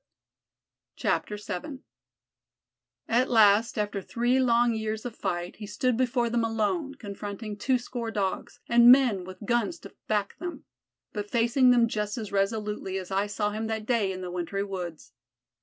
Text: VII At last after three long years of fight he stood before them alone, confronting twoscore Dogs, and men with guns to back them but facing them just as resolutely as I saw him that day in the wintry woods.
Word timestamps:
VII 0.99 1.83
At 3.07 3.29
last 3.29 3.77
after 3.77 4.01
three 4.01 4.39
long 4.39 4.73
years 4.73 5.05
of 5.05 5.15
fight 5.15 5.57
he 5.57 5.67
stood 5.67 5.95
before 5.95 6.27
them 6.27 6.43
alone, 6.43 6.95
confronting 6.95 7.55
twoscore 7.55 8.09
Dogs, 8.11 8.59
and 8.67 8.91
men 8.91 9.23
with 9.25 9.45
guns 9.45 9.77
to 9.81 9.93
back 10.07 10.39
them 10.39 10.65
but 11.13 11.29
facing 11.29 11.69
them 11.69 11.87
just 11.87 12.17
as 12.17 12.31
resolutely 12.31 12.97
as 12.97 13.11
I 13.11 13.27
saw 13.27 13.51
him 13.51 13.67
that 13.67 13.85
day 13.85 14.11
in 14.11 14.21
the 14.21 14.31
wintry 14.31 14.63
woods. 14.63 15.13